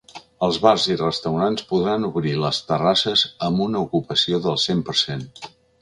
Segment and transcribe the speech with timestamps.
[0.45, 5.27] Els bars i restaurants podran obrir les terrasses amb una ocupació del cent per cent.